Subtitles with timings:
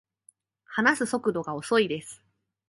[0.65, 2.23] 話す速度が遅いです